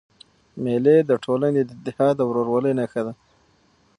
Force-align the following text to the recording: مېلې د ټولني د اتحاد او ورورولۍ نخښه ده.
مېلې 0.63 0.97
د 1.09 1.11
ټولني 1.23 1.61
د 1.65 1.69
اتحاد 1.79 2.17
او 2.23 2.27
ورورولۍ 2.29 2.71
نخښه 2.79 3.01
ده. 3.07 3.13